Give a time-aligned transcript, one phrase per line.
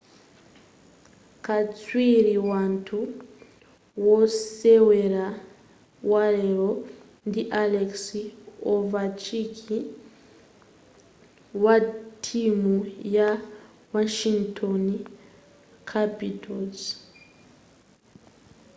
[1.45, 2.99] katswiri wathu
[4.05, 5.27] wosewera
[6.11, 6.71] walero
[7.27, 7.93] ndi alex
[8.73, 9.83] ovechkin
[11.63, 11.75] wa
[12.25, 12.75] timu
[13.17, 13.29] ya
[13.93, 14.83] washington
[15.91, 16.79] capitals